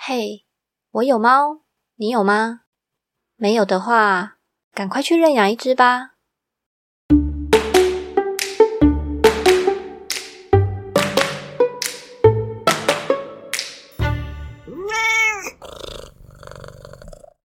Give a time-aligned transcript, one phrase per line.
[0.00, 0.46] 嘿，
[0.92, 1.64] 我有猫，
[1.96, 2.60] 你有吗？
[3.34, 4.38] 没有的话，
[4.72, 6.12] 赶快去认养一只吧。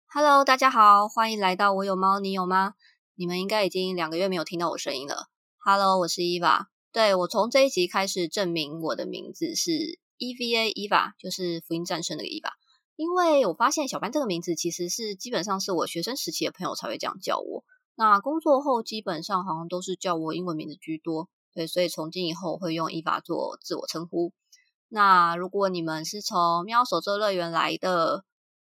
[0.07, 2.75] Hello，大家好，欢迎来到我有猫，你有吗？
[3.15, 5.29] 你们应该已经两个月没有听到我声音了。
[5.59, 6.69] Hello，我是伊娃。
[6.91, 12.51] 对我从这一集开始证明我的名字是 EVA Eva，就是福音战胜那个 Eva。
[12.97, 17.65] 因为我发现小班这个名字其实是基本上是我学生时期的朋友才会这样叫我。
[17.95, 21.29] 那工作后基本上好像都是叫我英文名字居多。
[21.55, 24.33] 对，所以从今以后会用 Eva 做自我称呼。
[24.89, 28.25] 那如果你们是从喵手作乐园来的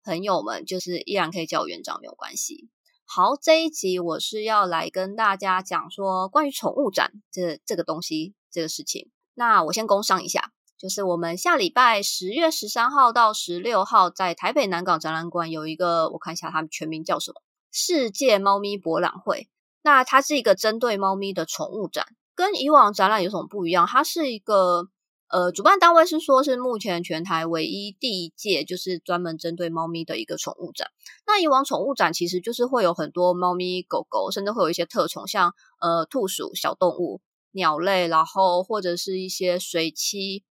[0.04, 2.68] 朋友们，就是依然可以叫我园长，没有关系。
[3.04, 9.10] 好，这一集我是要来跟大家讲说关于宠物展这这个东西这个事情。
[9.34, 17.40] 那我先工商一下，就是我们下礼拜十月十三号到十六号在台北南港展览馆有一个，我看一下它全名叫什么？
[17.72, 19.48] 世界猫咪博览会。
[19.82, 23.86] 那它是一个针对猫咪的宠物展，跟以往展览有什么不一样？
[23.86, 24.88] 它是一个。
[25.28, 30.92] 呃，主办单位是说，是目前全台唯一第一届，就是专门针对猫咪的一个宠物展。
[31.26, 40.44] 那以往宠物展其实就是会有很多猫咪、狗狗，甚至会有一些特宠，像呃兔鼠、小动物、鸟类，然后或者是一些水栖、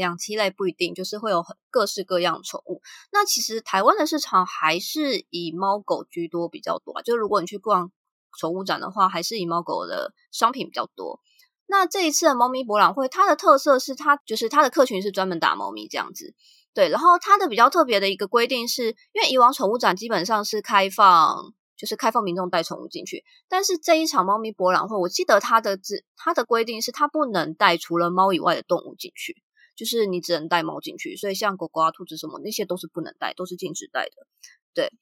[0.00, 2.82] 两栖类，不一定，就是会有很各式各样宠物。
[3.12, 7.02] 那其实台湾的市场还是以猫狗居多比较多啊。
[7.02, 7.92] 就如果你去逛
[8.38, 11.20] 宠物展的话，还是以猫狗的商品比较多。
[11.66, 16.34] 那这一次的猫咪博览会，它的特色是它就是它的客群是专门打猫咪这样子，
[16.74, 16.88] 对。
[16.88, 29.36] 然后它的比较特别的一个规定是，因为以往宠物展基本上是开放，就是开放民众带宠物进去，但是这一场猫咪博览会，我记得它的只它的规定是它不能带除了猫以外的动物进去，
[29.80, 34.26] 就是你只能带猫进去，所以像狗狗啊、兔子什么那些都是不能带，都是禁止带的。
[34.74, 34.92] 对。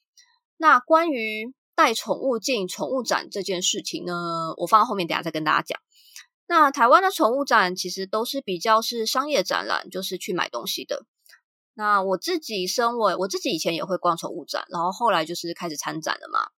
[0.57, 5.81] 那关于带宠物进宠物展这件事情呢，我放到后面等下再跟大家讲。
[6.47, 11.07] 那台湾的宠物展其实都是比较是商业展览，就是去买东西的。
[11.75, 16.51] 那我自己身为我自己以前也会逛宠物展，然后后来就是开始参展了嘛。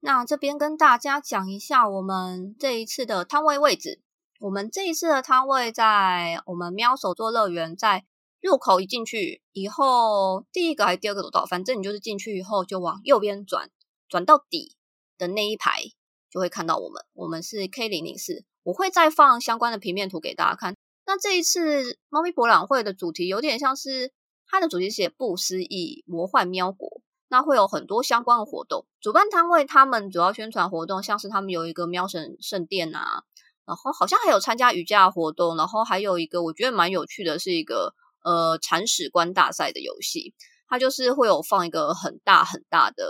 [0.00, 4.00] 那这边跟大家讲一下我们这一次的摊位位置。
[4.40, 8.06] 我们这一次的摊位在我们喵手作乐园，在
[8.40, 13.68] 入口一进去以后，第一个还是第二个走道，反正你就是进去以后就往右边转，
[14.08, 14.76] 转到底
[15.18, 15.82] 的那一排
[16.30, 17.04] 就会看到我们。
[17.12, 18.46] 我们是 K 零零四。
[18.62, 20.74] 我会再放相关的平面图给大家看。
[21.04, 24.10] 那这一次猫咪博览会的主题有点像是
[24.46, 28.86] 它的主题写不思议魔幻喵国，那会有很多相关的活动。
[29.02, 33.24] 主办摊位他们主要宣传活动，像是他们有一个喵神圣殿啊，
[33.70, 37.94] 然后好像还有参加瑜伽活动，然后还有一个我觉得蛮有趣的，是一个
[38.24, 40.34] 呃铲屎官大赛的游戏。
[40.68, 43.04] 它就是会有放一个很大很大的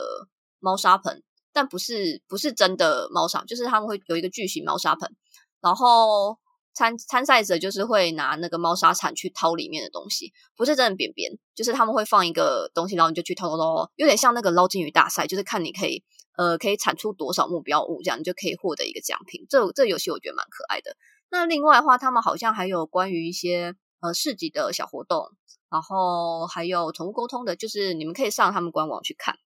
[0.59, 1.22] 猫砂盆，
[1.53, 5.16] 但不是不是真的猫砂，就是他们会有一个巨型猫砂盆。
[5.62, 6.38] 然后
[6.75, 16.03] 参参赛者就是会拿那个猫砂铲去掏里面的东西，不是真的扁扁，就是他们会放一个东西，然后你就去掏掏掏，有点像那个捞金鱼大赛，就是看你可以
[16.37, 19.47] 呃可以产出多少目标物，这样你就可以获得一个奖品。
[19.49, 20.97] 这这游戏我觉得蛮可爱的。
[21.31, 25.31] 那另外的话，他们好像还有关于一些呃市集的小活动，
[25.71, 29.37] 然后还有宠物沟通的，就是你们可以上他们官网去看。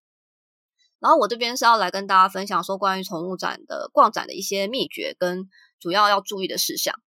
[1.01, 5.49] 然后我这边是要来跟大家分享说关于宠物展的逛展的一些秘诀跟。
[5.81, 6.99] 主要要注意的事项。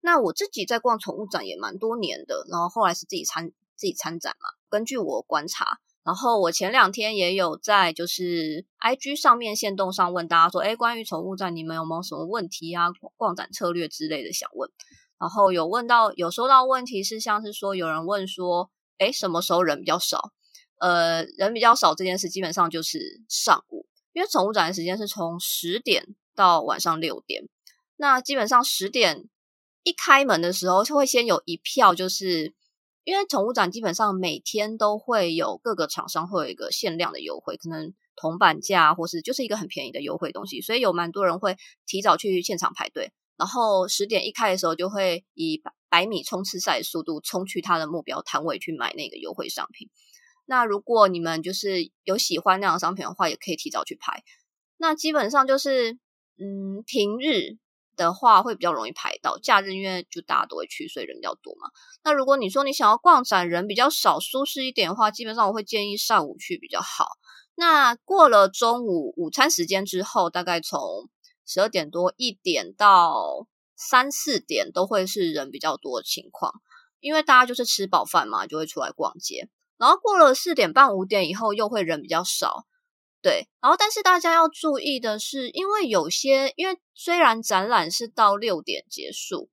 [0.00, 4.48] 那我自己在逛宠物展也蛮多年的，然后后来是自己参自己参展嘛。
[4.68, 12.88] 根据我观察，然后我前两天也有在就是 I G 上面线动上问大家说，哎，关于宠物展你们有没有什么问题啊？
[13.16, 14.70] 逛展策略之类的想问。
[15.18, 20.32] 然后有问到有收到问题是像是说有人问说，哎，什么时候人比较少？
[20.78, 26.04] 呃，人比较少这件事基本上就是上午，因为宠物展的时间是从十点
[26.34, 27.48] 到晚上六点。
[27.96, 29.24] 那基本上十点
[29.84, 32.52] 一开门的时候，就会先有一票，就是
[33.04, 41.56] 因为宠物展基本上每天都会有各个厂商会有一个限量的优惠，可能铜板价或是就是一个很便宜的优惠东西，所以有蛮多人会
[41.86, 49.90] 提早去现场排队，然后十点一开的时候就会以百米冲刺赛的速度冲去他的目标摊位去买那个优惠商品。
[50.46, 54.22] 那如果你们就是有喜欢那样的商品的话，也可以提早去排。
[54.78, 55.92] 那基本上就是
[56.38, 57.58] 嗯平日。
[57.96, 61.68] 的话会比较容易排到，假日因为就大家都会去，所以人比较多嘛。
[62.02, 67.12] 那如果你说你想要逛展人比较少、舒适一点的话，基本上我会建议上午去比较好。
[67.54, 71.08] 那过了中午午餐时间之后，大概从
[71.46, 73.46] 十二点多一点到
[73.76, 76.52] 三四点都会是人比较多的情况，
[77.00, 79.48] 因为大家就是吃饱饭嘛，就会出来逛街。
[79.76, 82.64] 然后过了四点半五点以后又会人比较少。
[83.24, 89.48] 对，然后但是大家要注意的是，因为有些因为虽然展览是到六点结束，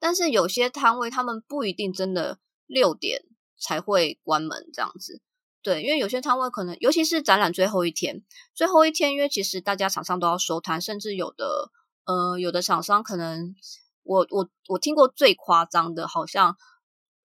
[0.00, 3.22] 但是有些摊位他们不一定真的六点
[3.60, 5.22] 才会关门这样子。
[5.62, 11.70] 对，因为有些摊位可能，尤其是展览最后一天，最后一天，因为其实大家厂商都要收摊，甚至有的
[12.06, 13.54] 呃有的厂商可能，
[14.02, 16.56] 我我我听过最夸张的，好像。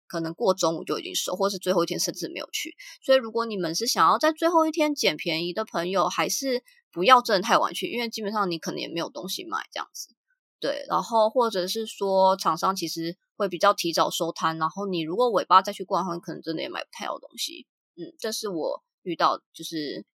[0.08, 2.74] 可能过中午就已经收，或是最后一天甚至没有去。
[3.02, 10.14] 所以，如果你们是想要在最后一天捡便宜的朋友，还是不要真的太晚去，因为基本上你可能也没有东西买这样子。
[10.60, 17.66] 对，然后或者是说厂商其实会比较提早收摊，然后你如果尾巴再去逛的话，可能真的也买不太到东西。
[17.94, 20.04] 嗯，这是我遇到就是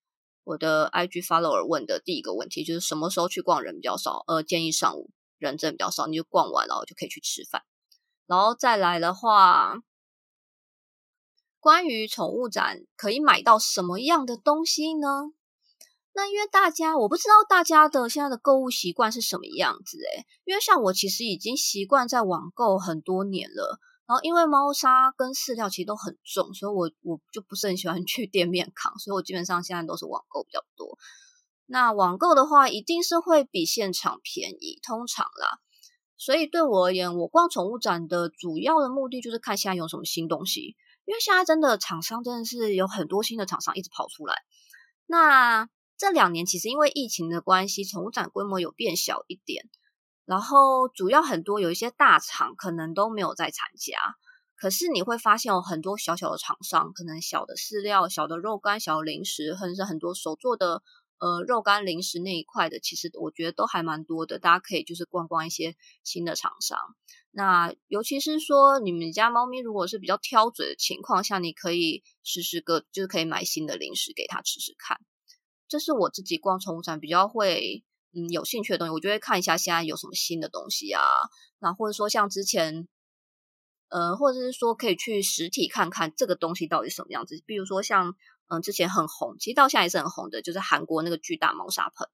[0.45, 4.25] 我的 IG follower 问的第一个问题，就是什么时候去逛人比较少？
[4.27, 7.63] 呃，建议上午人真的比较少，你就逛完然后就可以去吃饭。
[8.27, 9.77] 然后再来的话，
[11.61, 15.33] 关于宠物展可以买到什么样的东西呢？
[16.13, 23.81] 那因为大家我不知道大家的现在的购物习惯是什么样子诶因为像我其实已经习惯在网购很多年了。
[24.07, 30.99] 然后因为猫砂跟饲料其实都很重，所以我我就不是很喜欢去店面扛，所以我基本上现在都是网购比较多。
[31.65, 35.59] 那网购的话，一定是会比现场便宜，通常啦。
[36.25, 40.75] 所以对我而言，我逛宠物展的主要的目的就是看现在有什么新东西。
[41.05, 44.35] 因为现在真的厂商真的是有很多新的厂商一直跑出来。
[45.05, 45.69] 那
[45.99, 49.69] 这两年其实因为疫情的关系，宠物展规模有变小一点。
[50.25, 53.99] 然后主要很多有一些大厂可能都没有在参加。
[54.57, 60.83] 可是你会发现有很多小小的厂商，可能小的饲料、小的肉干、小的零食，或者是很多手做的。
[61.19, 66.79] 呃，肉干零食那一块的，其实我觉得都还蛮多的，大家可以就是逛逛一些新的厂商。
[67.31, 74.99] 那尤其是说你们家猫咪如果是比较挑嘴的情况下，你可以试试个，就是可以买新的零食给它吃吃看。
[75.69, 81.01] 这是我自己逛宠物展比较会嗯有兴趣的东西，我就会看一下现在有什么新的东西啊。
[81.61, 82.87] 那或者说像之前，
[83.89, 88.15] 呃，或者是说可以去实体看看这个东西到底什么样子，比如说像。
[88.49, 92.09] 嗯，之前很红，其实到现在也是很红的，就是韩国那个巨大猫砂盆。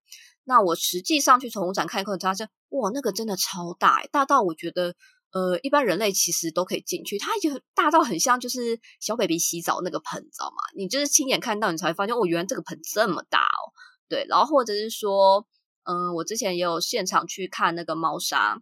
[0.45, 4.95] 那我实际上去宠物展看一看，发现哇，那个真的超大，大到我觉得，
[5.33, 7.19] 呃，一般人类其实都可以进去。
[7.19, 10.57] 它已经大到很像就是小 baby 洗澡那个盆，你知道吗？
[10.77, 13.75] 你就是亲眼看到，你才会发现，哦，原来这个盆这么大哦。
[14.09, 15.47] 对，然后或者是说，
[15.85, 18.61] 嗯，我之前也有现场去看那个猫砂，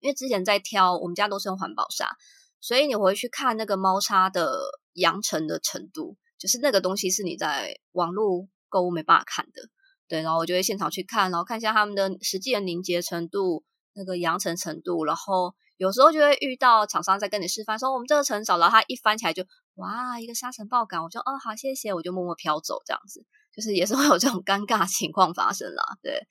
[0.00, 2.16] 因为之前在挑，我们家都是用环保砂，
[2.60, 4.58] 所以你回去看那个猫砂的
[4.94, 6.16] 扬尘的程度。
[6.44, 9.62] 就是那个东西是你在网络购物没办法看的，
[10.06, 13.64] 对，然后我就会现场去看，然后看一下他们的实际的凝结程度、
[13.94, 19.42] 那个扬尘程度，然后有时候就会遇到厂商在跟你示范，说我们这个层少，然后他一翻起来就
[19.76, 26.28] 哇一个沙尘暴感，我就哦好谢谢，我就默默飘走这样子，就是也是会有这种尴尬情况发生啦，对。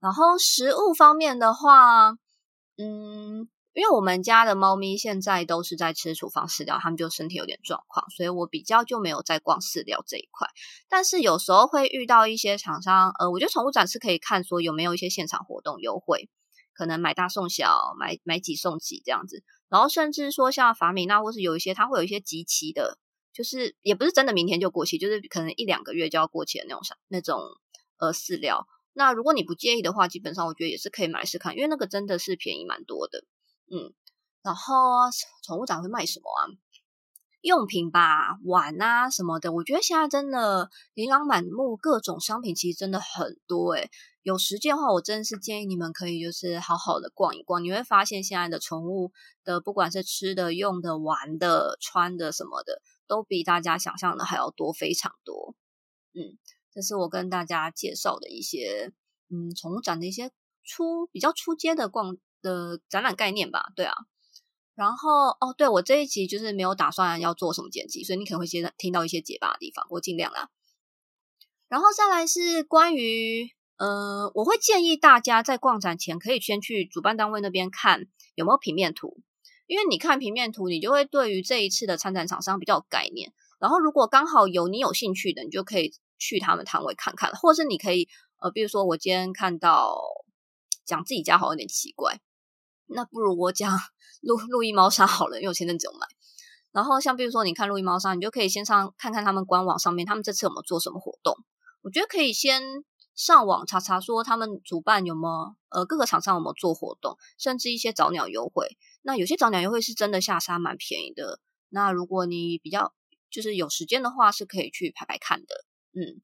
[0.00, 2.16] 然后食物方面的话，
[2.78, 3.48] 嗯。
[3.74, 10.46] 因为我们家的猫咪现在都是在吃处方饲料，它们就身体有点状况，所以我比较就没有在逛饲料这一块。
[10.88, 16.28] 但是有时候会遇到一些厂商，呃，我觉得宠物展是可以看说有没有一些现场活动优惠，
[16.74, 19.42] 可能买大送小，买买几送几这样子。
[19.70, 22.98] 然后甚至说像法米娜，或是有一些它会有一些集齐的，
[23.32, 27.40] 就是也不是真的明天就过期，就是可能一两个月就要过期的那种那种
[27.98, 28.66] 呃饲料。
[28.92, 33.24] 那如果你不介意的话，基本上我觉得也是可以买试看，因为那个真的是便宜蛮多的。
[33.74, 33.94] 嗯，
[34.42, 34.74] 然后
[35.42, 36.44] 宠物展会卖什么啊？
[37.40, 39.50] 用品吧，碗啊什么的。
[39.52, 43.90] 我觉得现在真的琳琅满目，各种商品其实真的很多诶
[44.22, 47.64] 有时间的话，我真的是建议你们可以就是好好的逛一逛。
[47.64, 49.10] 你会发现现在的宠物
[49.42, 55.56] 的，不管是吃的、用的、玩的、穿的什么的，都比大家想象的还要多，非常多。
[56.12, 56.38] 嗯，
[56.70, 58.92] 这是我跟大家介绍的一些
[59.30, 60.30] 嗯宠物展的一些
[60.62, 62.18] 出比较出街的逛。
[62.42, 63.94] 的展览概念吧，对啊，
[64.74, 70.50] 然后哦，对我这一集就是没有打算要做什么剪辑，所以你可能会先听到一些结巴的地方，我尽量啦。
[71.68, 79.16] 然后再来是关于，呃，我会建议大家在逛展前可以先去主办单位那边看有没有平面图，
[79.66, 83.32] 因为你看平面图，你就会对于这一次的参展厂商比较有概念。
[83.58, 88.08] 然后如果刚好有你有兴趣的，你就可以去他们摊位看看，或者是你可以，
[88.40, 89.96] 呃，比如说我今天看到
[90.84, 92.20] 讲自己家好像有点奇怪。
[92.94, 93.78] 那不如我讲
[94.20, 96.06] 路路易猫砂好了，因为我前阵子有买。
[96.72, 101.36] 然后像比如说，你看路易猫砂，你就可以先上看看他们官网上面，他们这次有没有做什么活动？
[101.82, 102.62] 我觉得可以先
[103.14, 108.78] 上网查查，说他们主办有没有呃各个厂商有没有做活动，甚至一些早鸟优惠。
[109.02, 111.40] 那有些早鸟优惠是真的下沙蛮便宜的。
[111.68, 112.94] 那如果你比较
[113.30, 115.54] 就是有时间的话是可以去排排看的。
[115.94, 116.22] 嗯，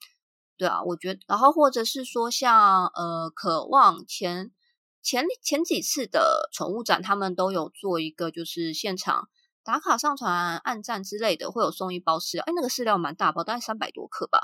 [0.57, 4.51] 对啊，我觉得，然后或者是说像呃，渴望前
[5.09, 9.31] 前前几次的宠物展，他们都有做一个就是现场
[9.65, 12.45] 打卡上传、按赞之类的，会有送一包饲料。
[12.47, 14.41] 哎，那个饲料蛮大包，大概三百多克吧。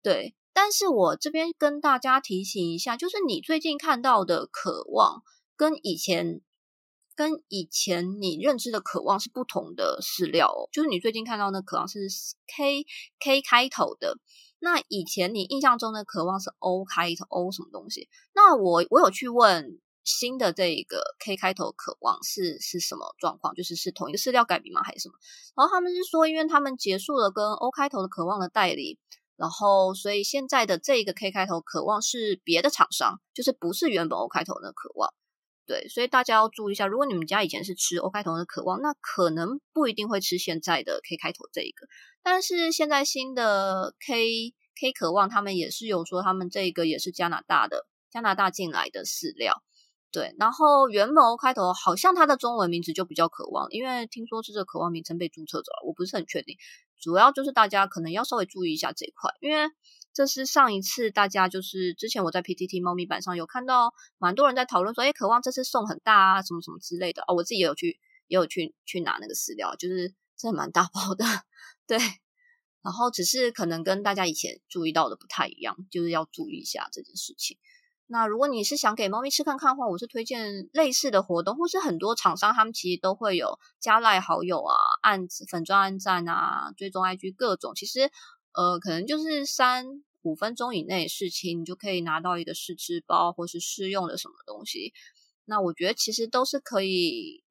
[0.00, 5.24] 对，但是我这边跟大家提醒一下，就是你最近看到的渴望
[5.56, 6.42] 跟以前。
[7.14, 12.08] 跟以前你认知的渴望是不同的饲料，就是你最近看到那渴望是
[12.46, 12.86] K
[13.20, 14.16] K 开头的，
[14.64, 18.08] 那以前你印象中的渴望是 O 开头 O 什么东西？
[18.32, 23.54] 那我我有去问新的这一个 K 开头渴望是是什么状况？
[23.56, 24.80] 就是是同一个饲料改名吗？
[24.84, 25.14] 还是什么？
[25.56, 29.00] 然后他们是说，因为他们结束了跟 O 开头的渴望的代理，
[29.36, 35.12] 然后所以现在的这个 K 开头渴望是别的厂商，就是不是原本 O 开头的渴望。
[35.64, 41.86] 对，所以大家要注意一下，如果你们家以前是吃 O 开头的渴望，那可能不一定会吃现在的 K 开头这一个。
[42.22, 49.62] 但是现在新的 K K 渴望，他们也是有说，他们这个也是加拿大的，加拿大进来的饲料。
[50.10, 56.56] 对，然后原本 O 开头好像它的中文名字就比较渴望，因为听说是这渴望名称被注册走了，我不是很确定。
[57.00, 59.68] 主要就是大家可能要稍微注意一下这一块，因为。
[60.14, 67.34] 这是上一次大家就是之前我在 PTT 猫咪版上有看到蛮多人在讨论说，哎，渴望这次送很大啊，什么什么之类的哦。
[67.34, 71.24] 我自己也有去也有去去拿那个饲料，就是真的蛮大包的，
[71.86, 71.98] 对。
[72.82, 77.56] 然后只是可能跟大家以前注意到的不太一样，就是要注意一下这件事情。
[78.06, 88.10] 那如果你是想给猫咪吃看看的话，我是推荐类似的活动，或是很多厂商他们其实都会有加赖好友啊、按粉钻按赞啊、追踪 IG 各种，其实。
[88.54, 89.86] 呃，可能就是三
[90.22, 94.92] 五分钟以内事情，你就可以拿到一个试吃包或是试用的什么东西。
[95.44, 97.42] 那我觉得其实都是可以，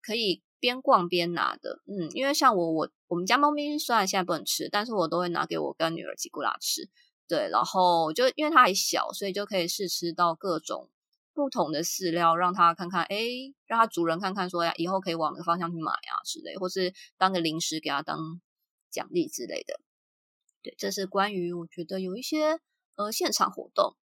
[0.00, 1.80] 可以边逛边拿的。
[1.86, 6.88] 嗯，因为像我我我们家猫咪虽然现在不能吃，但是我都会拿给我跟女儿吉古拉吃。
[7.28, 10.90] 对，然后就因为它还小，所以就可以试吃到各种
[11.34, 13.16] 不同的饲料，让它看看，哎，
[13.66, 18.40] 让它主人看看，说呀，以后可以往哪个方向去买啊之类，或是当个零食给它当
[18.90, 19.80] 奖励之类的。
[20.64, 22.58] 对，这是关于我觉得有一些
[22.96, 23.94] 呃现场活动，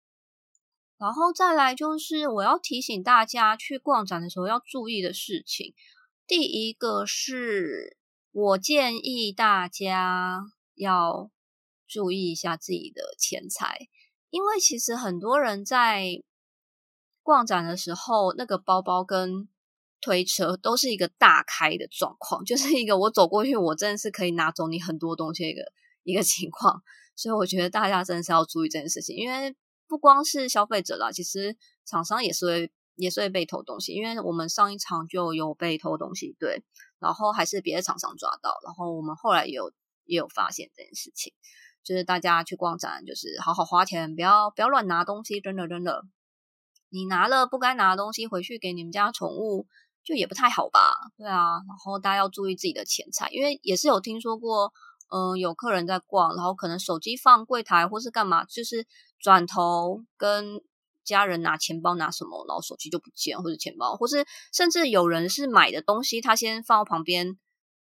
[0.98, 5.74] 然后再来就是我要提醒大家去逛展的时候要注意的事情。
[6.26, 7.96] 第一个是
[8.30, 10.42] 我建议大家
[10.74, 11.30] 要
[11.88, 13.88] 注意一下自己的钱财，
[14.28, 16.22] 因为其实很多人在
[17.22, 19.48] 逛展的时候，那个包包跟
[20.02, 25.62] 推车都是一个大开的状况， 就是一个我走过去，我真的是可以拿走你很多东西一个。
[26.02, 26.82] 一个情况，
[27.14, 29.54] 所以我觉得大家真的是要注意这件事情，因为
[29.86, 36.62] 不光是消费者啦，其实厂商也是会也是会被偷东西，因为我们上一场就有被偷东西，对，
[36.98, 39.72] 然后还是别的厂商抓到，然后我们后来也有
[40.04, 41.32] 也有发现这件事情，
[41.82, 46.04] 就是大家去逛展，就是好好花钱，不要不要乱拿东西，真的真的，
[46.88, 49.66] 你拿了不该拿的东西回去给你们家宠物，
[50.04, 50.94] 就也不太好吧？
[51.18, 54.72] 对啊，然后大家要注意自己的钱财，因为也是有听说过。
[55.12, 58.86] 嗯，有客人在逛，然后可能手机放柜台或是干嘛，就是
[59.18, 60.60] 转头跟
[61.02, 67.36] 家人拿钱包拿什么，然后手机就不见，或者钱包，或是甚至有人是买的东西，他先放到旁边，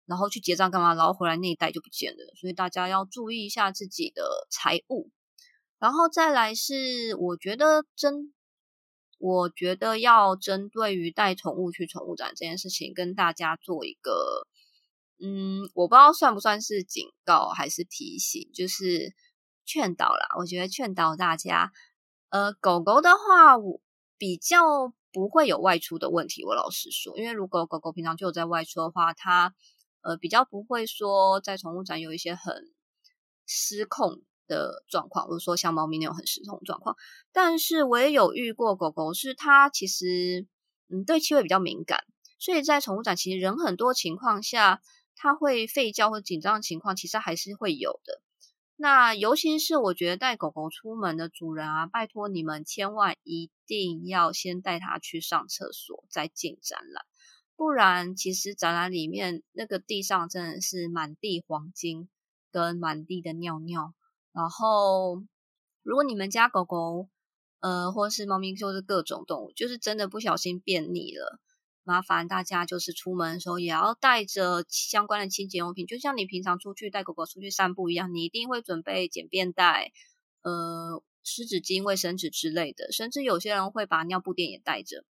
[0.07, 2.35] 然后去结账干嘛，然后回来那一袋就不见了。
[2.41, 5.11] 所以大家要注意一下自己的财物。
[5.79, 8.33] 然后再来是，我觉得针，
[9.19, 14.47] 我觉得要针对于带宠物去宠物展这件事情，跟大家做一个。
[15.23, 19.15] 嗯，我不知道算不算是警告还是提醒，就是
[19.67, 20.29] 劝导啦。
[20.39, 21.73] 我觉得劝导大家，
[22.31, 23.83] 呃，狗狗的话，我
[24.17, 26.43] 比较不会有外出的问题。
[26.43, 29.55] 我老实说，因为如果狗狗平常就有在外出的话，它
[30.01, 32.55] 呃比较不会说在宠物展有一些很
[33.47, 36.97] 失控的状况，或者说像猫咪那种很失控的状况。
[37.31, 40.47] 但是我也有遇过狗狗，是它其实
[40.89, 42.05] 嗯对气味比较敏感，
[42.39, 44.81] 所以在宠物展其实人很多情况下。
[45.17, 48.21] 它会吠叫或紧张的情况，其实还是会有的。
[48.77, 57.05] 那尤其是我觉得带狗狗出门的主人啊，拜托你们千万一定要先带它去上厕所再进展览，
[57.57, 62.09] 不然其实展览里面那个地上真的是满地黄金
[62.51, 63.93] 跟满地的尿尿。
[64.33, 65.23] 然后
[65.83, 67.11] 如果你们家狗狗
[67.61, 71.39] 呃或是猫咪，就是各种动物，就是真的不小心便溺了。
[71.83, 79.93] 麻烦大家就是出门的时候也要带着相关的清洁用品，就像你平常出去带狗狗出去散步一样，你一定会准备简便袋、
[80.43, 85.05] 呃湿纸巾、卫生纸之类的，甚至有些人会把尿布垫也带着。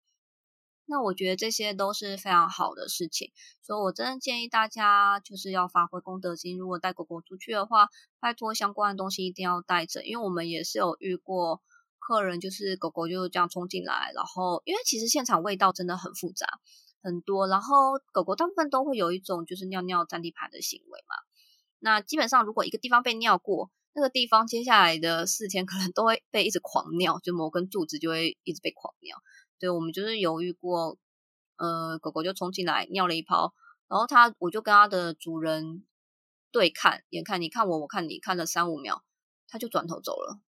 [0.85, 6.57] 那我觉得这些都是非常好的事情，所以我真的建议大家就是要发挥公德心。
[6.57, 11.61] 如果带狗狗出去的话，拜托相关的东西一定要带着，因为我们也是有遇过
[11.99, 16.47] 客人，就是狗狗就这样冲进来，然后因为其实现场味道真的很复杂
[17.03, 21.15] 很多，然后狗狗大部分都会有一种就是尿尿占地盘的行为嘛。
[21.79, 29.17] 那基本上如果一个地方被尿过，那个地方接下来的四天可能都会被一直狂尿，就某根柱子就会一直被狂尿。
[29.59, 30.97] 对，我们就是犹豫过，
[31.57, 33.53] 呃，狗狗就冲进来尿了一泡，
[33.87, 35.85] 然后它，我就跟它的主人
[36.51, 39.03] 对看，眼看你看我，我看你，看了三五秒，
[39.47, 40.39] 它就转头走了，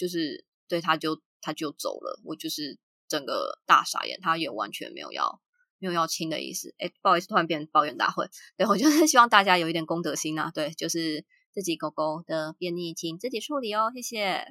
[0.00, 5.40] 就是对，它就它就走了，我就是整个大傻眼，它也完全没有要
[5.78, 8.26] 没有要亲的意思，哎，不好意思，突然变抱怨大会，
[8.56, 14.46] 对我就是希望大家有一点公德心呐，对，就是自己狗狗的便秘，请自己处理哦，谢谢，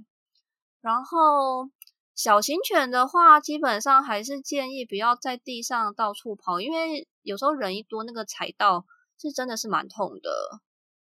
[0.82, 1.70] 然后。
[2.16, 8.86] 小型犬的话，基本上还是建议不要在地上到处跑，因为有时候人一多，那个踩到
[9.18, 10.60] 是真的是蛮痛的。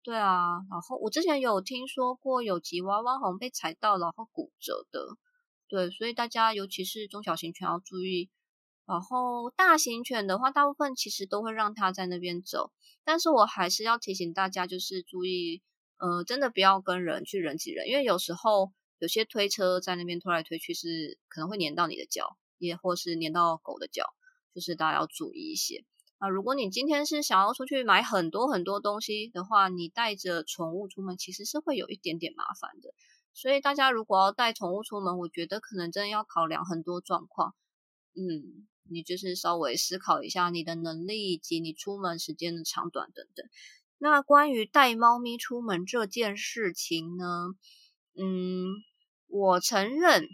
[0.07, 5.17] 对啊，然后我之前有听说过有吉娃娃好像被踩到然后骨折的。
[5.67, 8.29] 对，所以大家尤其是中小型犬要注意。
[8.85, 12.71] 然后大型犬的话，大部分其实都会让它在那边走，
[13.03, 15.61] 但是我还是要提醒大家，就是注意，
[15.97, 18.71] 呃，真的不要跟人去人挤人，因为有时候。
[18.99, 24.05] 有些推车在那边推来推去，是可能会粘到你的脚，也或是粘到狗的脚，
[24.55, 25.85] 就是大家要注意一些。
[26.19, 32.93] 那如果你今天是想要出去买很多很多东西的话，你带着宠物出门其实是会有一点点麻烦的。
[33.33, 37.53] 所以大家如果要带宠物出门，我觉得可能真的要考量很多状况。
[38.15, 43.45] 嗯，你就是稍微思考一下你的能力以及你出门时间的长短等等。
[43.99, 47.49] 那关于带猫咪出门这件事情呢？
[48.19, 48.65] 嗯，
[49.27, 50.27] 我承认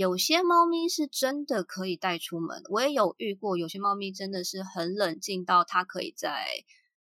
[0.00, 6.46] 有些猫咪是真的可以带出门，我也有遇过，有些猫咪真的是很冷静到它可以在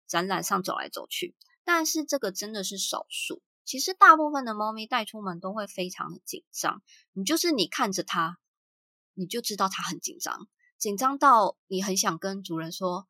[0.07, 1.35] 展览上走来走去，
[1.65, 3.41] 但是这个真的是少数。
[3.65, 6.81] 其实大部分的猫咪带出门都会非常的紧张，
[7.11, 8.37] 你就是你看着它，
[9.13, 13.09] 你就知道它很紧张，紧张到你很想跟主人说。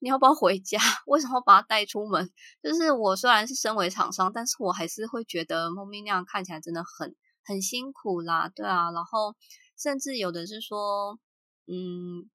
[0.00, 0.80] 你要不要回家？
[1.06, 2.32] 为什么把它带出门？
[2.60, 8.90] 就是我虽然是身为厂商，但是我还是会觉得猫咪那样看起来真的很很辛苦啦，对啊。
[8.90, 9.36] 然后
[9.76, 11.18] 甚至有的是说，
[11.66, 12.30] 嗯，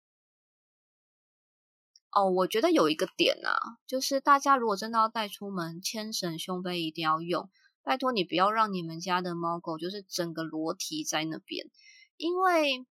[2.12, 7.50] 哦，我觉得有一个点啊，就是大家如果真的要带出门，牵绳、胸背一定要用。
[7.84, 11.70] 拜托你不要让你们家的猫狗就是整个裸体在那边，
[12.18, 12.86] 因为。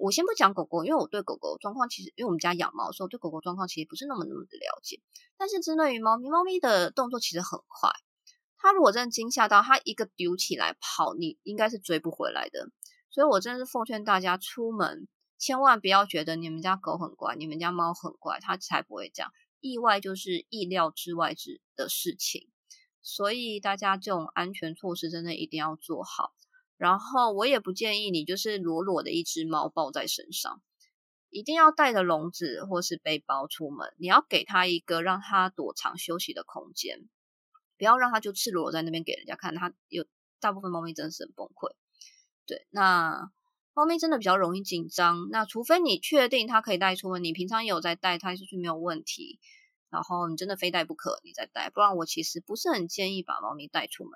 [0.00, 5.02] 我先不讲狗狗，因为我对狗狗状况其实，因为我们家养猫，所以我对狗狗状况其实不是那么那么的了解。
[5.36, 7.90] 但是针对于猫咪，猫咪的动作其实很快，
[8.68, 12.68] 他如果真的惊吓到，它一个丢起来跑，你应该是追不回来的。
[13.08, 19.32] 所以我真的是奉劝大家，出门千万不要觉得你们家狗很乖，你们家猫很乖，它才不会这样。
[19.60, 22.46] 意外就是意料之外之的事情，
[23.00, 26.34] 所以大家这种安全措施真的一定要做好。
[26.76, 30.60] 然后我也不建议你就是裸裸的一只猫抱在身上，
[31.30, 33.94] 一定要带着笼子或是背包出门。
[33.96, 37.08] 你要给它一个让它躲藏休息的空间，
[37.78, 39.54] 不要让它就赤裸裸在那边给人家看。
[39.54, 40.04] 它有
[40.40, 41.70] 大部分猫咪真的是很崩溃。
[42.46, 43.30] 对，那
[43.74, 45.28] 猫咪真的比较容易紧张。
[45.30, 49.38] 那除非你确定它可以带出门，你平常有在带它出去没有问题，
[49.88, 51.70] 然后你真的非带不可，你再带。
[51.70, 54.12] 不然我其实不是很建议把猫咪带出门。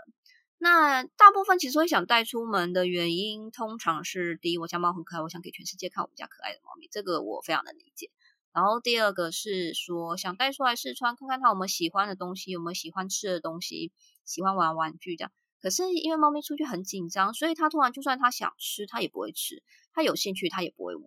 [0.59, 8.11] 那大部分其实会想带出门的原因，通常是第一，我家猫很可爱，我想给全世界看我们家可爱的猫咪，这个我非常的理解。
[8.53, 13.93] 然后第二个是说，想带出来试穿，看看它有没有喜欢的东西，有没有喜欢吃的东西，
[14.25, 15.33] 喜欢玩玩具这样。
[15.61, 19.63] 可是因为猫咪出去很紧张，所以它突然就算它想吃，它也不会吃；
[19.93, 21.05] 它有兴趣，它也不会玩。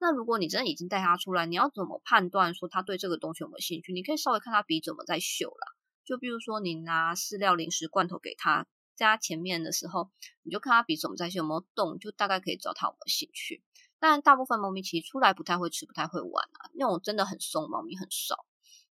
[0.00, 3.92] 那如果你真的已经带它出来，你要怎么判断说它对这个东西有没有兴趣？
[3.92, 5.66] 你可以稍微看它鼻怎么在嗅啦。
[6.04, 8.66] 就比如说你拿饲料、零食、罐头给它。
[8.96, 10.12] 在它前面的时候，
[10.44, 13.60] 你就看它鼻子在嗅有没有动，就大概可以知道它有没有兴趣。
[14.06, 16.68] 但大部分猫咪其实出来不太会吃，不太会玩啊。
[16.74, 18.44] 那种真的很松猫咪很少。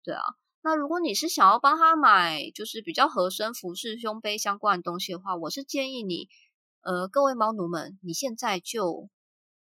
[0.03, 0.21] 对啊，
[0.61, 6.29] 那如果你是想要帮它买，就是比较合身服饰、胸背相关的东西的话，我是建议你，
[6.81, 9.09] 呃，各位猫奴们，你现在就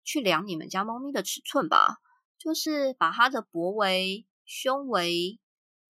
[0.04, 1.98] 去量你们家猫咪的尺寸吧，
[2.40, 5.40] 就是把它的脖围、胸围、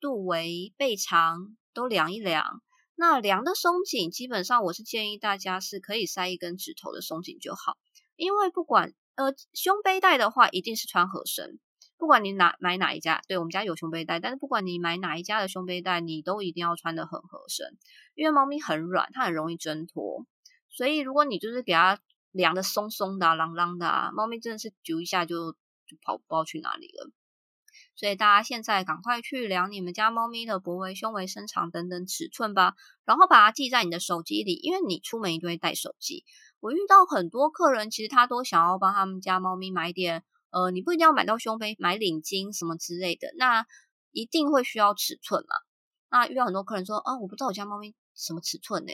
[0.01, 2.61] 肚围、背长都量一量。
[2.95, 7.77] 那量的松紧，基本上我是建议大家是可以塞一根指头的松紧就好，
[8.17, 11.59] 因为不管呃胸背带的话，一定是穿合身，
[11.97, 17.77] 不管你哪买哪一家，对我们家有胸背带，但是不管你买哪一家的胸背带，你都一定要穿的很合身，
[18.15, 20.25] 因为猫咪很软，它很容易挣脱，
[20.69, 21.99] 所以如果你就是给它
[22.31, 27.11] 量的松松的、啷啷的，猫咪真的是揪一下就就跑不知道去哪里了。
[27.95, 32.75] 所以大家现在赶快去量你们家猫咪的脖围、胸围、身长等等尺寸吧，
[33.05, 36.23] 然后把它记在你的手机里，因为你出门一定会带手机。
[36.59, 43.65] 我遇到很多客人，其实他都想要帮他们家猫咪买点，呃，你不一定要买到胸杯，买领巾什么之类的，那
[44.11, 45.55] 一定会需要尺寸嘛。
[46.09, 48.91] 那遇到很多客人说，啊，我不知道我家猫咪什么尺寸呢？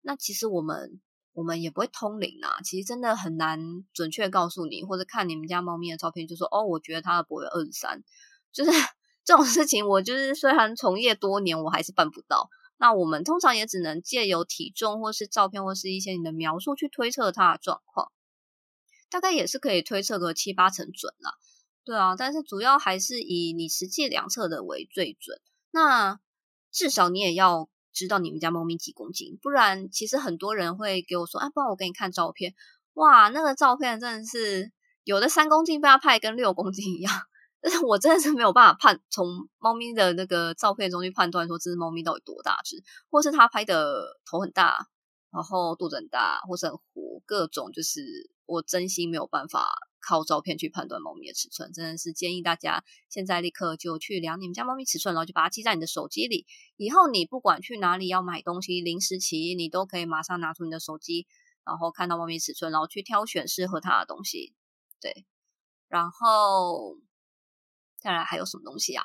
[0.00, 1.00] 那其实我们
[1.34, 3.60] 我们也不会通灵啊，其实真的很难
[3.92, 8.02] 准确告诉你，或者看你们家猫咪的照片就说，哦，我觉得它的脖围二十三，
[8.52, 8.70] 就是
[9.24, 12.50] 这种事情，我就是虽然从业多年，我还是办不到。
[12.78, 18.12] 那我们通常也只能借由体重，或是照片，或是一些你的描述去推测它的状况，
[19.10, 21.32] 大概也是可以推测个七八成准了。
[21.84, 25.40] 对啊，但是主要还是以你实际量测的为最准。
[25.70, 26.20] 那
[26.70, 32.54] 至少你也要知道你们家猫咪几公斤，不然其实很多人会给我说，啊，不然我给你看照片，
[32.94, 34.70] 哇，那个照片真的是
[35.02, 37.12] 有的三公斤被它拍跟六公斤一样。
[37.60, 39.26] 但是我真的是没有办法判从
[39.58, 44.86] 猫咪的那个照片中去判断说这只猫咪到底多大只，或是它拍的头很大，
[45.32, 49.68] 然后肚子很大，或是很糊，各种就是我真心没有办法
[50.00, 51.72] 靠照片去判断猫咪的尺寸。
[51.72, 56.46] 真的是建议大家现在立刻就去量你们家猫咪尺寸，然后就把它记在你的手机里。
[56.76, 61.26] 以后你不管去哪里要买东西，临时起意，你都可以马上拿出你的手机，
[61.64, 64.54] 然后看到猫咪尺寸，然后去挑选适合它的东西。
[65.00, 65.26] 对，
[65.88, 66.98] 然后。
[68.00, 69.04] 再来还有什么东西啊？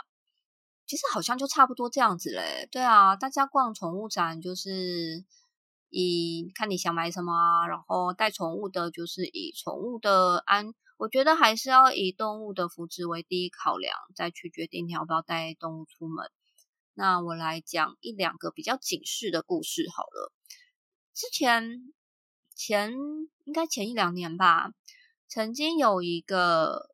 [0.85, 2.67] 其实好像就差不多这样子嘞。
[2.71, 5.23] 对啊，大家逛宠物展就是
[5.89, 16.29] 以看你想买什么啊，然后带宠物的，就是以宠物的安，我觉得还是要以动物的福祉为第一考量，再去决定你要不要带动物出门。
[16.93, 20.31] 那我来讲一两个比较警示的故事好了。
[21.15, 21.93] 之前
[22.53, 22.93] 前
[23.45, 24.69] 应该前一两年吧，
[25.27, 26.92] 曾经有一个。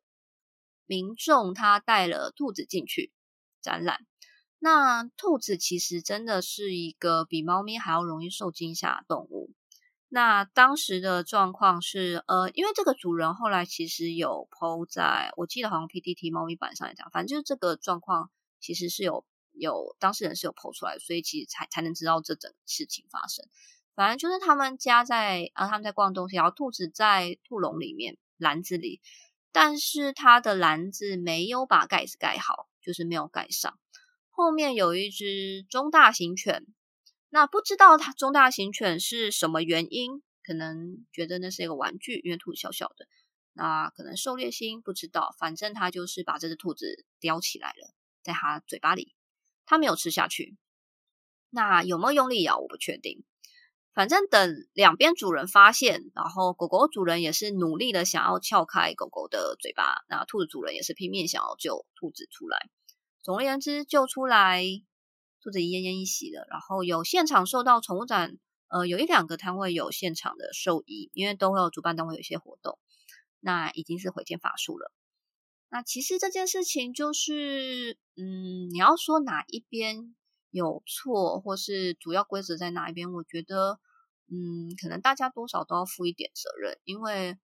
[0.90, 3.12] 民众他带了兔子进去
[3.62, 4.04] 展览，
[4.58, 9.52] 那兔子其实真的是一个比猫咪还要容易受惊吓的动物。
[10.08, 23.46] 那当时的状况是，呃，因为这个主人后来其实有 PO 在，我记得好像 PDT 猫咪版上来讲，反正就是这个状况其实是有有当事人是有 PO 出来，所以其实才才能知道这整事情发生。
[23.94, 29.00] 反正就是他们家在啊，他们在逛东西，然后兔子在兔笼里面篮子里。
[29.52, 33.78] 但是它的篮子没有把盖子盖好，就是没有盖上。
[34.30, 36.64] 后面有一只中大型犬，
[37.28, 43.06] 那不知道它中大型犬是什么原因，可能觉得那是一个玩具，因为兔子小小的，
[43.52, 49.14] 那可能狩猎心不知道，反正它就是把这只兔子叼起来了，在它嘴巴里，
[49.66, 50.56] 它没有吃下去。
[51.50, 53.24] 那有没有用力咬，我不确定。
[53.92, 62.70] 反正等两边主人发现，然后狗狗主人也是努力的想要撬开狗狗的嘴巴，那兔子主人也是拼命想要救兔子出来。
[63.22, 64.64] 总而言之，救出来，
[65.42, 66.46] 兔子奄奄一息了。
[66.48, 72.78] 然后有现场受到宠物展，呃，有一两个摊位有现场的兽医，因为都会有主办单位有一些活动，
[73.40, 74.92] 那已经是回天乏术了。
[75.68, 80.14] 那其实这件事情就是，嗯，你要说哪一边？
[80.50, 83.12] 有错，或是主要规则在哪一边？
[83.12, 83.78] 我觉得，
[84.28, 87.38] 嗯，可能大家多少都要负一点责任，因为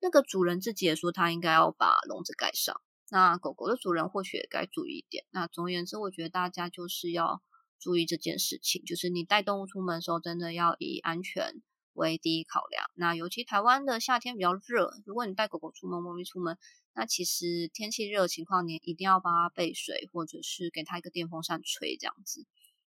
[0.00, 2.80] 那个主人自己也说他应该要把笼子盖上，
[3.10, 5.24] 那狗狗的主人或许也该注意一点。
[5.30, 7.42] 那总而言之，我觉得大家就是要
[7.78, 11.62] 注意这件事情，就是你带动物出门的时候，真的要以安全
[11.98, 12.90] 为第一考量。
[12.94, 16.56] 那尤其台湾的夏天比较热，如果你带狗狗出门、猫咪出门。
[16.94, 22.44] 那其实天气热的情况，你一定要帮它备水，或者是给它一个电风扇吹，这样子。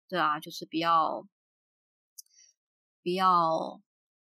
[0.08, 1.28] 对啊，就是不要
[3.02, 3.82] 不要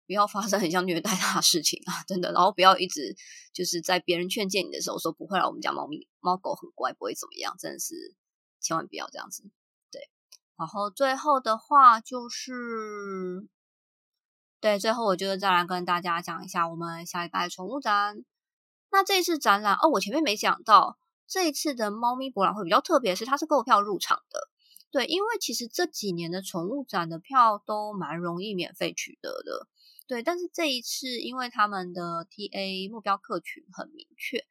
[0.07, 2.33] 不要发生很像虐待它的事情啊，真的。
[2.33, 3.15] 然后不要一直
[3.53, 7.95] 就是在别人劝诫你的时候说不会了，我们家猫咪猫狗很乖，不会怎么样，真的是
[8.61, 9.43] 千万不要这样子。
[9.91, 10.01] 对，
[10.57, 13.47] 然后最后的话就是，
[14.61, 18.25] 对，最后我就再来跟大家讲一下我们下礼拜的宠物展。
[18.91, 24.49] 那这一次展览哦，我前面没讲到，这一次的猫咪博览会比较特别，是它是购票入场的。
[24.91, 29.69] 对，因为其实这几年的宠物展的票都蛮容易免费取得的。
[30.09, 34.45] 对，但是这一次因为他们的 TA 目标客群很明确，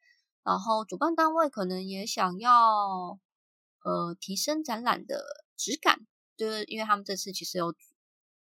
[0.44, 3.18] 然后主办单位可能也想要
[3.82, 5.22] 呃提升展览的
[5.56, 7.74] 质感，就是因为他们这次其实有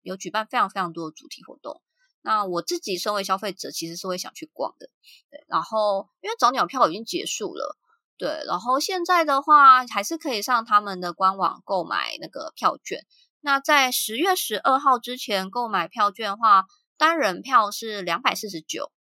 [0.01, 1.81] 有举办非常非常多的主题活动。
[2.21, 4.89] 那我自己身为消费者，其实是会想去逛的，
[5.29, 5.45] 对。
[5.47, 7.77] 然后因为早鸟票已经结束了，
[8.17, 8.43] 对。
[8.45, 13.05] 然后现在的话，还是可以上他们的官网购买那个票券。
[13.39, 16.65] 那在十月十二号之前购买票券的话，
[16.97, 18.91] 单人票是两百四十九，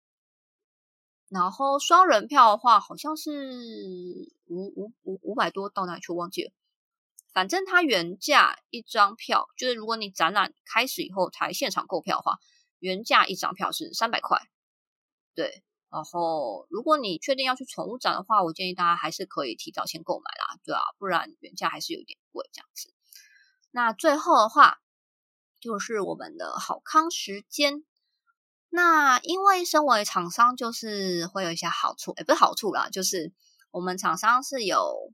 [1.28, 6.52] 然后双人票的话好像是五五五五百多，到哪里去忘记了。
[7.36, 12.38] 反正它原价一张票，就是如果你展览开始以后才现场购票的话，
[12.78, 14.38] 原价一张票是三百块。
[15.34, 22.94] 对，然后如果你确定要去宠物展的话，我建议大家还是可以提早先购买啦，对啊，不然原价还是有点贵这样子。
[23.70, 24.78] 那最后的话
[25.60, 27.84] 就是我们的好康时间。
[28.70, 33.34] 那因为身为厂商，就是会有一些好处，也不是好处啦，就是
[33.72, 35.12] 我们厂商是有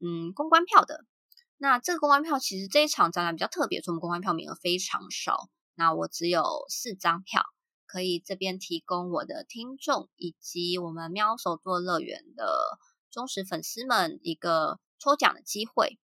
[0.00, 1.06] 嗯公关票的。
[1.62, 5.48] 那这个公关票其实这一场展览比较特别，所以我们公关票名额非常少。
[5.76, 7.44] 那我只有四张票，
[7.86, 12.80] 可以这边提供我的听众以及我们喵手作乐园的
[13.12, 16.00] 忠实粉丝们一个抽奖的机会。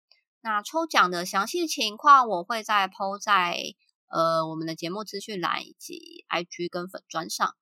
[0.42, 3.76] 那抽奖的详细情况我会再抛在
[4.08, 7.56] 呃我们的节目资讯栏以及 IG 跟粉砖上。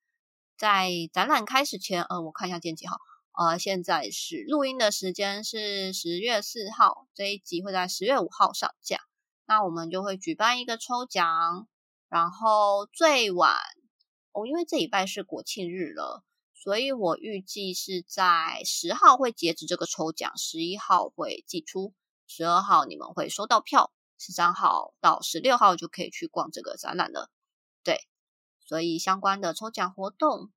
[0.57, 2.95] 在展览开始前，呃，我看一下天气哈。
[3.33, 8.99] 呃，现在是录音的时间是十月四号，这一集会在十月五号上架。
[9.45, 11.67] 那我们就会举办一个抽奖，
[12.09, 13.55] 然后最晚
[14.33, 21.93] 哦，因为这礼拜是国庆日了，所以我预计是在十号会截止这个抽奖，十一号会寄出，
[22.27, 27.29] 十二号你们会收到票，十三号到十六号就可以去逛这个展览了。
[27.81, 27.97] 对，
[28.59, 30.51] 所以相关的抽奖活动。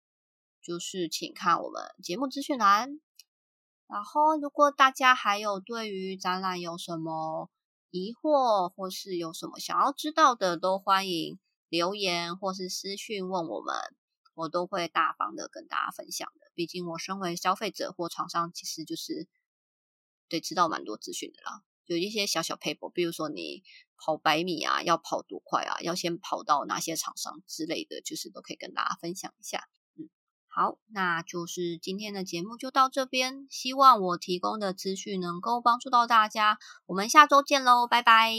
[0.64, 2.98] 就是请看我们节目资讯栏，
[3.86, 7.50] 然后如果大家还有对于展览有什么
[7.90, 13.76] 疑惑，或是有什么想要知道的，都欢迎留言或是私讯问我们，
[14.32, 16.50] 我都会大方的跟大家分享的。
[16.54, 19.28] 毕竟我身为消费者或厂商，其实就是
[20.30, 23.62] 对知道蛮多资讯的啦，有一些小小 paper，比如说你
[23.98, 29.68] 跑百米啊，要跑多快啊，要先跑到哪些厂商之类的，就是都可以跟大家分享一下。
[30.56, 33.48] 好，那就是今天的节目就到这边。
[33.50, 36.58] 希望我提供的资讯能够帮助到大家。
[36.86, 38.32] 我们下周见喽，拜拜。